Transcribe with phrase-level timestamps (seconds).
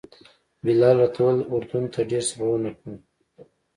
[0.63, 2.95] بلال راته وویل اردن ته ډېر سفرونه کړي.